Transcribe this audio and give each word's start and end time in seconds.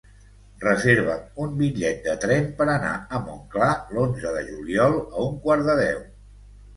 Reserva'm 0.61 1.41
un 1.43 1.51
bitllet 1.57 1.99
de 2.07 2.15
tren 2.23 2.47
per 2.61 2.65
anar 2.75 2.93
a 3.17 3.21
Montclar 3.25 3.67
l'onze 3.97 4.31
de 4.37 4.41
juliol 4.49 4.97
a 5.03 5.27
un 5.27 5.37
quart 5.45 5.69
de 5.69 5.77
deu. 5.81 6.01